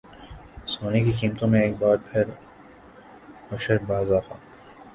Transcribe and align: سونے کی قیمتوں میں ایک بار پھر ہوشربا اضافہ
سونے 0.67 0.99
کی 1.03 1.11
قیمتوں 1.19 1.47
میں 1.47 1.61
ایک 1.63 1.75
بار 1.79 1.97
پھر 2.07 2.25
ہوشربا 3.51 3.97
اضافہ 3.99 4.33